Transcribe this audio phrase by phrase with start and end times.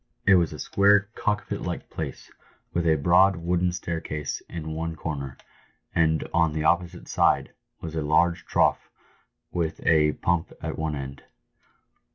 [0.25, 2.31] It was a square cockpit like place,
[2.73, 5.37] with a broad, wooden staircase in one corner,
[5.93, 8.89] and on the opposite side was a large trough
[9.51, 11.21] with a pump at one end.